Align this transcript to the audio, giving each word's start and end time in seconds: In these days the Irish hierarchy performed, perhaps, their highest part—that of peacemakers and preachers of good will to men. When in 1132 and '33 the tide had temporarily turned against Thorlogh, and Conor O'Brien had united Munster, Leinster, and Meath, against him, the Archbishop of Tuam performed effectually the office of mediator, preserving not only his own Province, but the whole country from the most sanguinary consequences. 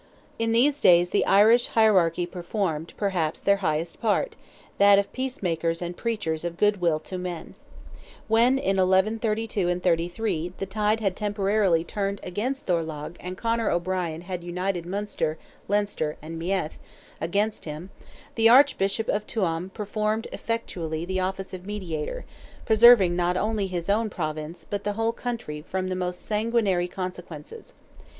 In 0.39 0.51
these 0.51 0.81
days 0.81 1.11
the 1.11 1.23
Irish 1.27 1.67
hierarchy 1.67 2.25
performed, 2.25 2.93
perhaps, 2.97 3.39
their 3.39 3.57
highest 3.57 4.01
part—that 4.01 4.97
of 4.97 5.13
peacemakers 5.13 5.79
and 5.79 5.95
preachers 5.95 6.43
of 6.43 6.57
good 6.57 6.81
will 6.81 6.97
to 7.01 7.19
men. 7.19 7.53
When 8.27 8.57
in 8.57 8.77
1132 8.77 9.69
and 9.69 9.83
'33 9.83 10.53
the 10.57 10.65
tide 10.65 11.01
had 11.01 11.15
temporarily 11.15 11.83
turned 11.83 12.19
against 12.23 12.65
Thorlogh, 12.65 13.15
and 13.19 13.37
Conor 13.37 13.69
O'Brien 13.69 14.21
had 14.21 14.43
united 14.43 14.87
Munster, 14.87 15.37
Leinster, 15.67 16.17
and 16.19 16.39
Meath, 16.39 16.79
against 17.21 17.65
him, 17.65 17.91
the 18.33 18.49
Archbishop 18.49 19.07
of 19.07 19.27
Tuam 19.27 19.69
performed 19.69 20.27
effectually 20.31 21.05
the 21.05 21.19
office 21.19 21.53
of 21.53 21.67
mediator, 21.67 22.25
preserving 22.65 23.15
not 23.15 23.37
only 23.37 23.67
his 23.67 23.87
own 23.87 24.09
Province, 24.09 24.65
but 24.67 24.83
the 24.83 24.93
whole 24.93 25.11
country 25.13 25.61
from 25.61 25.89
the 25.89 25.95
most 25.95 26.25
sanguinary 26.25 26.87
consequences. 26.87 27.75